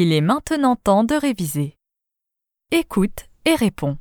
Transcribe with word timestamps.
Il 0.00 0.12
est 0.12 0.20
maintenant 0.20 0.76
temps 0.76 1.02
de 1.02 1.16
réviser. 1.16 1.76
Écoute 2.70 3.28
et 3.44 3.56
réponds. 3.56 3.98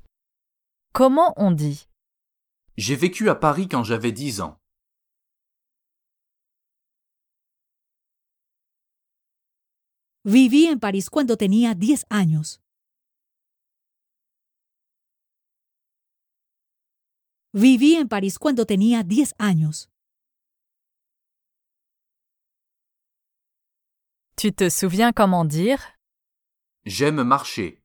Comment 0.93 1.33
on 1.37 1.49
dit? 1.49 1.87
J'ai 2.77 2.95
vécu 2.95 3.31
à 3.31 3.33
Paris 3.33 3.67
quand 3.67 3.83
j'avais 3.83 4.11
10 4.11 4.41
ans. 4.41 4.59
Viví 10.23 10.69
en 10.69 10.77
París 10.77 11.09
cuando 11.09 11.35
tenía 11.35 11.73
10 11.73 12.05
años. 12.11 12.59
Viví 17.55 17.97
en 17.97 18.07
París 18.07 18.37
cuando 18.37 18.67
tenía 18.67 19.01
10 19.01 19.33
años. 19.39 19.89
Tu 24.39 24.53
te 24.53 24.69
souviens 24.69 25.11
comment 25.13 25.45
dire? 25.45 25.79
J'aime 26.85 27.23
marcher. 27.23 27.81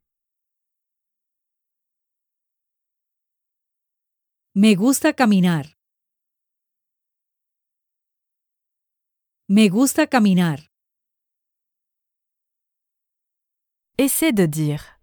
Me 4.54 4.74
gusta 4.74 5.14
caminar. 5.14 5.64
Me 9.48 9.68
gusta 9.70 10.06
caminar. 10.06 10.58
Essaie 13.96 14.34
de 14.34 14.44
dire. 14.44 15.00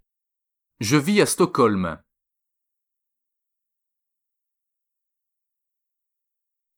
Je 0.79 0.97
vis 0.97 1.19
à 1.19 1.25
Stockholm. 1.25 1.99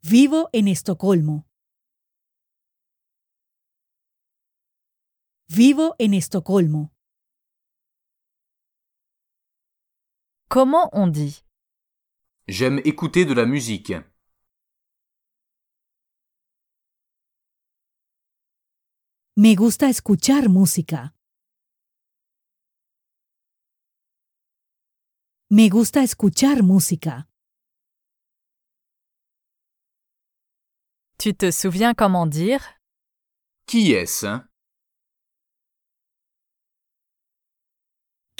Vivo 0.03 0.47
en 0.53 0.65
Estocolmo. 0.65 1.50
Vivo 5.53 5.95
en 5.99 6.13
Estocolmo. 6.13 6.93
Comment 10.47 10.89
on 10.93 11.07
dit? 11.07 11.43
J'aime 12.47 12.79
écouter 12.85 13.25
de 13.25 13.33
la 13.33 13.45
musique. 13.45 13.91
Me 19.35 19.53
gusta 19.55 19.89
escuchar 19.89 20.47
música. 20.47 21.13
Me 25.49 25.67
gusta 25.67 26.01
escuchar 26.01 26.63
música. 26.63 27.27
Tu 31.17 31.33
te 31.33 31.51
souviens 31.51 31.93
comment 31.93 32.25
dire? 32.25 32.79
Qui 33.65 33.91
est-ce? 33.91 34.50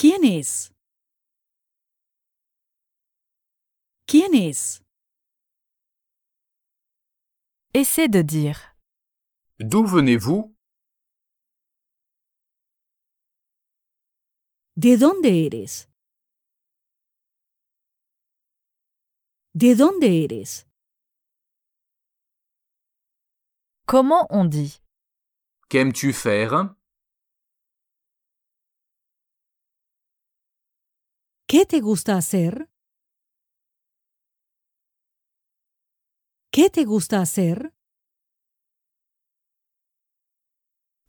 ¿Quién 0.01 0.23
es? 0.23 0.73
¿Quién 4.07 4.33
es? 4.33 4.81
Essaie 7.75 8.09
de 8.09 8.23
dire. 8.23 8.75
D'où 9.59 9.85
venez-vous? 9.85 10.55
¿De 14.75 14.97
dónde 14.97 15.45
eres? 15.45 15.87
¿De 19.53 19.75
dónde 19.75 20.23
eres? 20.23 20.65
Comment 23.85 24.25
on 24.31 24.45
dit? 24.45 24.81
Qu'aimes-tu 25.69 26.11
faire? 26.11 26.73
¿Qué 31.51 31.65
te 31.65 31.81
gusta 31.81 32.15
hacer? 32.15 32.69
¿Qué 36.49 36.69
te 36.69 36.85
gusta 36.85 37.19
hacer? 37.19 37.73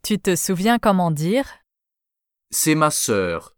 Tu 0.01 0.17
te 0.19 0.35
souviens 0.35 0.79
comment 0.79 1.11
dire? 1.11 1.47
C'est 2.51 2.75
ma 2.75 2.91
sœur. 2.91 3.55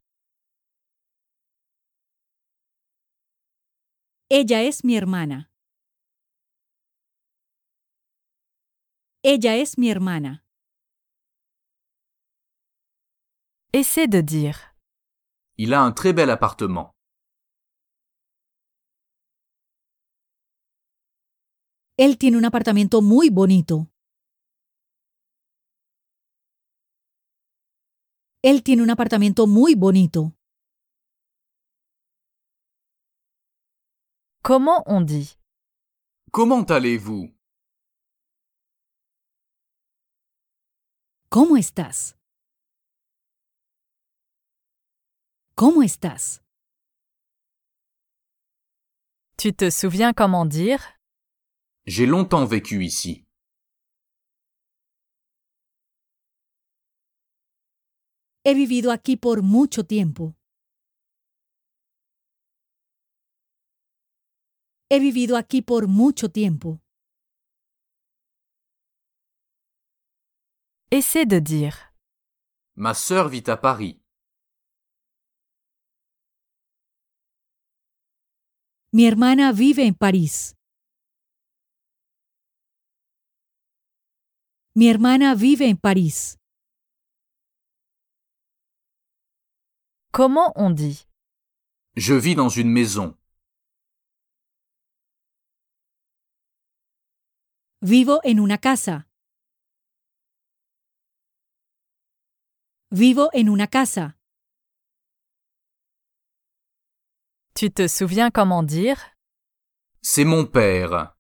Ella 4.29 4.62
es 4.62 4.84
mi 4.84 4.96
hermana. 4.96 5.50
Ella 9.23 9.56
es 9.56 9.79
mi 9.79 9.90
hermana. 9.90 10.46
Essaie 13.73 14.07
de 14.07 14.22
dire. 14.22 14.75
Il 15.58 15.74
a 15.74 15.82
un 15.82 15.94
très 15.94 16.12
bel 16.12 16.30
appartement. 16.30 16.92
Él 21.98 22.18
tiene 22.18 22.38
un 22.38 22.44
apartamento 22.44 23.02
muy 23.02 23.30
bonito. 23.30 23.88
Él 28.44 28.64
tiene 28.64 28.84
un 28.84 28.90
apartamento 28.90 29.48
muy 29.48 29.76
bonito. 29.76 30.34
Comment 34.44 34.84
on 34.86 35.06
dit? 35.06 35.38
Comment 36.32 36.66
allez-vous? 36.70 37.34
¿Cómo 41.30 41.56
estás? 41.58 42.16
¿Cómo 45.58 45.84
estás? 45.84 46.41
Tu 49.38 49.53
te 49.53 49.72
souviens 49.72 50.14
comment 50.14 50.46
dire? 50.46 50.82
J'ai 51.85 52.06
longtemps 52.06 52.46
vécu 52.46 52.82
ici. 52.82 53.26
He 58.44 58.53
vivido 58.53 58.91
aquí 58.91 59.16
por 59.16 59.44
mucho 59.44 59.85
tiempo. 59.85 60.35
He 64.90 65.00
vivido 65.00 65.38
aquí 65.38 65.62
por 65.62 65.88
mucho 65.88 66.29
tiempo. 66.29 66.82
Essaie 70.91 71.26
de 71.26 71.40
dire. 71.40 71.94
Ma 72.76 72.94
sœur 72.94 73.29
vit 73.29 73.50
à 73.50 73.56
Paris. 73.56 74.02
Mi 78.97 79.06
hermana 79.08 79.52
vive 79.52 79.86
en 79.86 79.94
París. 79.94 80.56
Mi 84.74 84.88
hermana 84.88 85.36
vive 85.36 85.68
en 85.68 85.76
París. 85.76 86.38
Comment 90.14 90.53
on 90.56 90.70
dit 90.70 91.06
Je 91.97 92.14
vis 92.14 92.36
dans 92.36 92.47
une 92.47 92.70
maison. 92.70 93.18
Vivo 97.82 98.22
en 98.24 98.40
una 98.40 98.58
casa. 98.58 99.09
Vivo 102.91 103.30
en 103.34 103.50
una 103.50 103.68
casa. 103.68 104.15
Tu 107.57 107.72
te 107.72 107.87
souviens 107.87 108.31
comment 108.31 108.63
dire? 108.63 108.97
C'est 110.02 110.25
mon 110.25 110.46
père. 110.46 111.16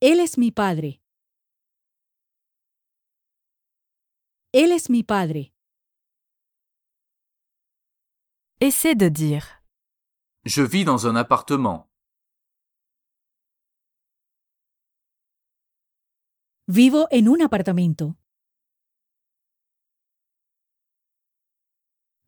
Él 0.00 0.18
es 0.18 0.38
mi 0.38 0.50
padre. 0.50 0.98
Él 4.54 4.72
es 4.72 4.88
mi 4.88 5.04
padre. 5.04 5.52
Essaie 8.60 8.94
de 8.94 9.10
dire. 9.10 9.62
Je 10.46 10.62
vis 10.62 10.86
dans 10.86 11.06
un 11.06 11.16
appartement. 11.16 11.90
Vivo 16.66 17.06
en 17.12 17.26
un 17.26 17.44
apartamento. 17.44 18.14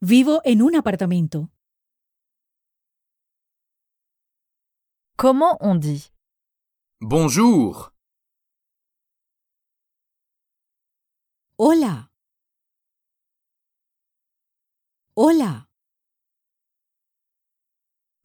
Vivo 0.07 0.43
en 0.45 0.61
un 0.61 0.75
apartamento. 0.75 1.49
Comment 5.17 5.57
on 5.63 5.77
dit? 5.77 6.13
Bonjour. 7.01 7.91
Hola. 11.57 12.11
Hola. 15.17 15.69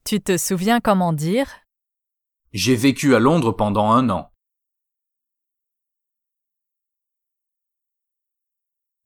Tu 0.04 0.20
te 0.20 0.36
souviens 0.36 0.80
comment 0.80 1.14
dire? 1.14 1.48
J'ai 2.52 2.76
vécu 2.76 3.14
à 3.14 3.18
Londres 3.20 3.52
pendant 3.56 3.90
un 3.90 4.10
an. 4.10 4.30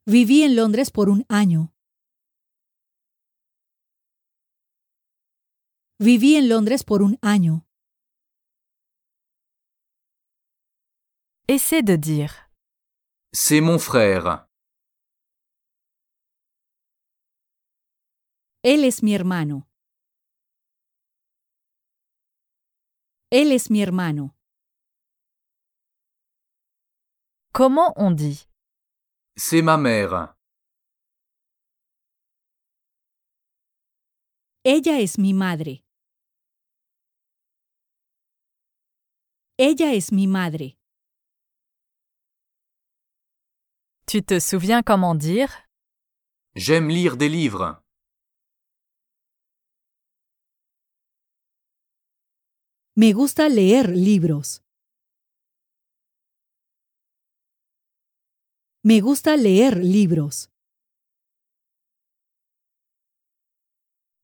Viví 0.08 0.42
en 0.44 0.56
Londres 0.56 0.90
por 0.90 1.08
un 1.08 1.22
año. 1.28 1.73
Viví 6.00 6.36
en 6.36 6.48
Londres 6.48 6.82
por 6.84 7.02
un 7.02 7.18
año. 7.22 7.64
Essaie 11.46 11.82
de 11.82 11.96
dire. 11.96 12.50
C'est 13.32 13.60
mon 13.60 13.78
frère. 13.78 14.48
Él 18.64 18.84
es 18.84 19.02
mi 19.02 19.14
hermano. 19.14 19.68
Él 23.30 23.52
es 23.52 23.70
mi 23.70 23.80
hermano. 23.82 24.34
Comment 27.52 27.92
on 27.96 28.10
dit 28.16 28.48
C'est 29.36 29.62
ma 29.62 29.76
mère. 29.76 30.34
Ella 34.64 34.98
es 35.00 35.18
mi 35.18 35.32
madre. 35.34 35.83
Ella 39.56 39.94
es 39.94 40.10
mi 40.10 40.26
madre. 40.26 40.76
Tu 44.06 44.20
te 44.24 44.40
souviens 44.40 44.82
comment 44.82 45.14
dire? 45.14 45.68
J'aime 46.56 46.88
lire 46.88 47.16
des 47.16 47.28
livres. 47.28 47.80
Me 52.96 53.12
gusta 53.12 53.48
leer 53.48 53.92
libros. 53.94 54.60
Me 58.82 59.00
gusta 59.00 59.36
leer 59.36 59.76
libros. 59.76 60.48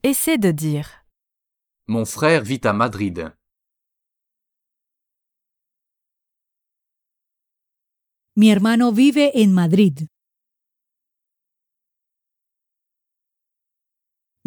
Essaie 0.02 0.38
de 0.38 0.50
dire. 0.50 1.04
Mon 1.86 2.04
frère 2.04 2.42
vit 2.42 2.60
à 2.64 2.72
Madrid. 2.72 3.32
Mi 8.40 8.48
hermano 8.48 8.90
vive 8.90 9.32
en 9.34 9.52
Madrid. 9.52 10.06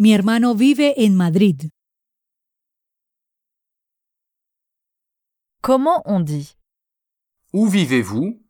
Mi 0.00 0.12
hermano 0.12 0.56
vive 0.56 0.94
en 0.96 1.14
Madrid. 1.14 1.70
Comment 5.62 6.02
on 6.06 6.24
dit? 6.24 6.56
Où 7.52 7.68
vivez-vous? 7.68 8.42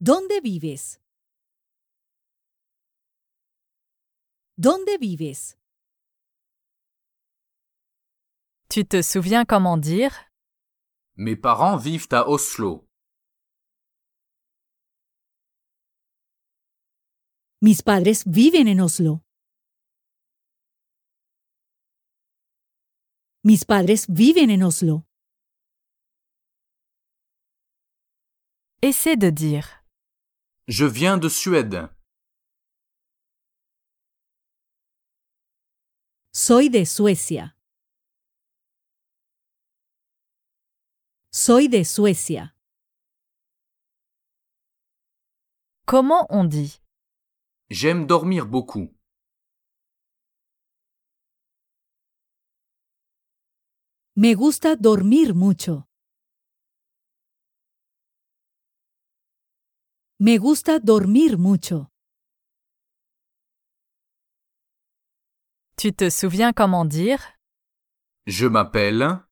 ¿Dónde 0.00 0.40
vives? 0.40 1.00
¿Dónde 4.56 4.96
vives? 5.00 5.56
Tu 8.70 8.84
te 8.84 9.02
souviens 9.02 9.44
comment 9.44 9.78
dire? 9.78 10.27
Mes 11.20 11.34
parents 11.34 11.76
vivent 11.76 12.06
à 12.12 12.28
Oslo. 12.28 12.88
Mis 17.60 17.82
padres 17.82 18.22
viven 18.24 18.68
en 18.68 18.78
Oslo. 18.84 19.20
Mis 23.42 23.64
padres 23.64 24.06
viven 24.08 24.48
en 24.48 24.62
Oslo. 24.62 25.02
Essaie 28.80 29.16
de 29.16 29.30
dire. 29.30 29.84
Je 30.68 30.84
viens 30.84 31.18
de 31.18 31.28
Suède. 31.28 31.88
Soy 36.32 36.70
de 36.70 36.84
Suecia. 36.84 37.57
Soy 41.48 41.70
de 41.70 41.82
Suecia. 41.82 42.52
Comment 45.86 46.26
on 46.28 46.44
dit? 46.44 46.82
J'aime 47.70 48.06
dormir 48.06 48.44
beaucoup. 48.46 48.94
Me 54.14 54.34
gusta 54.34 54.76
dormir 54.76 55.34
mucho. 55.34 55.84
Me 60.20 60.36
gusta 60.36 60.78
dormir 60.78 61.38
mucho. 61.38 61.86
Tu 65.78 65.94
te 65.94 66.10
souviens 66.10 66.52
comment 66.52 66.84
dire? 66.84 67.38
Je 68.26 68.46
m'appelle. 68.46 69.27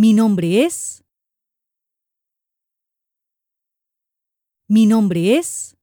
Mi 0.00 0.14
nombre 0.14 0.64
es. 0.64 1.02
Mi 4.68 4.86
nombre 4.86 5.36
es. 5.36 5.76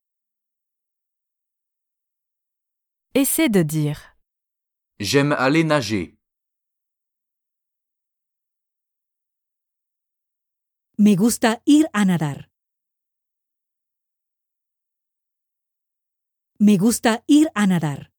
Essaie 3.13 3.49
de 3.49 3.65
dire. 3.65 3.99
J'aime 5.01 5.35
aller 5.35 5.65
nager. 5.65 6.17
Me 10.97 11.17
gusta 11.17 11.61
ir 11.65 11.89
a 11.91 12.05
nadar. 12.05 12.49
Me 16.57 16.77
gusta 16.77 17.21
ir 17.27 17.49
a 17.53 17.67
nadar. 17.67 18.14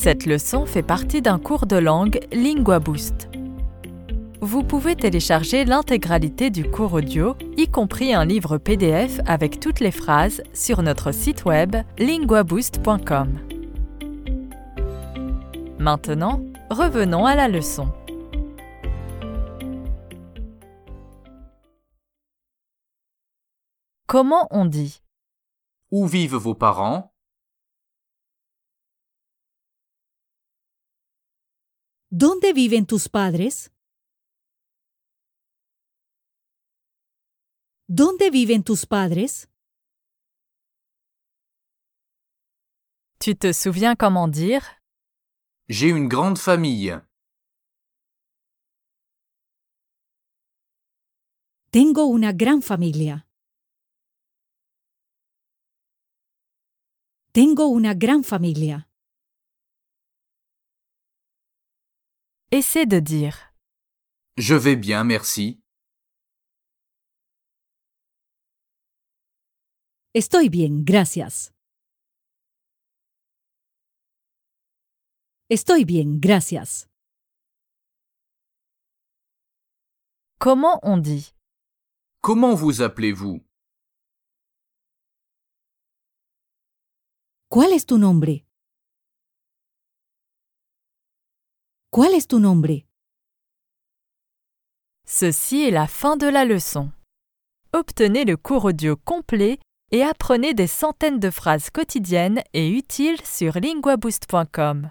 Cette 0.00 0.26
leçon 0.26 0.64
fait 0.64 0.84
partie 0.84 1.22
d'un 1.22 1.40
cours 1.40 1.66
de 1.66 1.74
langue 1.74 2.20
Lingua 2.30 2.78
Boost. 2.78 3.28
Vous 4.40 4.62
pouvez 4.62 4.94
télécharger 4.94 5.64
l'intégralité 5.64 6.50
du 6.50 6.70
cours 6.70 6.92
audio, 6.92 7.34
y 7.56 7.66
compris 7.66 8.14
un 8.14 8.24
livre 8.24 8.58
PDF 8.58 9.18
avec 9.26 9.58
toutes 9.58 9.80
les 9.80 9.90
phrases, 9.90 10.40
sur 10.54 10.82
notre 10.82 11.10
site 11.10 11.46
web 11.46 11.74
linguaboost.com. 11.98 13.40
Maintenant, 15.80 16.42
revenons 16.70 17.26
à 17.26 17.34
la 17.34 17.48
leçon. 17.48 17.88
Comment 24.06 24.46
on 24.52 24.64
dit? 24.64 25.02
Où 25.90 26.06
vivent 26.06 26.36
vos 26.36 26.54
parents? 26.54 27.12
¿Dónde 32.10 32.54
viven 32.54 32.86
tus 32.86 33.06
padres? 33.10 33.70
¿Dónde 37.86 38.30
viven 38.30 38.64
tus 38.64 38.86
padres? 38.86 39.50
Tu 43.18 43.34
te 43.34 43.52
souviens 43.52 43.94
comment 43.94 44.26
dire 44.26 44.62
J'ai 45.68 45.90
une 45.90 46.08
grande 46.08 46.38
famille. 46.38 46.98
Tengo 51.70 52.06
una 52.06 52.32
gran 52.32 52.62
familia. 52.62 53.26
Tengo 57.32 57.66
una 57.68 57.92
gran 57.92 58.24
familia. 58.24 58.87
Essaie 62.50 62.86
de 62.86 62.98
dire. 62.98 63.52
Je 64.38 64.54
vais 64.54 64.74
bien, 64.76 65.04
merci. 65.04 65.60
Estoy 70.14 70.48
bien, 70.48 70.82
gracias. 70.82 71.52
Estoy 75.50 75.84
bien, 75.84 76.18
gracias. 76.18 76.88
Comment 80.40 80.80
on 80.82 80.96
dit? 80.96 81.34
Comment 82.22 82.54
vous 82.54 82.80
appelez-vous? 82.80 83.44
¿Cuál 87.50 87.74
es 87.74 87.84
tu 87.84 87.98
nombre? 87.98 88.47
¿Cuál 91.90 92.12
es 92.12 92.28
tu 92.28 92.38
nombre? 92.38 92.84
Ceci 95.06 95.62
est 95.62 95.70
la 95.70 95.86
fin 95.86 96.18
de 96.18 96.26
la 96.26 96.44
leçon. 96.44 96.90
Obtenez 97.72 98.26
le 98.26 98.36
cours 98.36 98.66
audio 98.66 98.94
complet 98.94 99.58
et 99.90 100.02
apprenez 100.02 100.52
des 100.52 100.66
centaines 100.66 101.18
de 101.18 101.30
phrases 101.30 101.70
quotidiennes 101.70 102.42
et 102.52 102.68
utiles 102.68 103.24
sur 103.24 103.58
linguaboost.com. 103.58 104.90